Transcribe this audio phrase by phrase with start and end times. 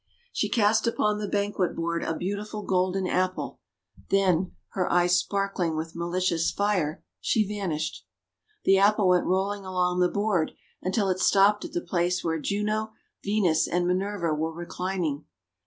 [0.33, 3.59] She cast upon the banquet board a beautiful Golden Apple;
[4.09, 8.03] then, her eyes sparkling with malicious fire, she vanished.
[8.63, 12.93] The Apple went rolling along the board until it stopped at the place where Juno,
[13.23, 15.25] Venus, and Minerva were reclining.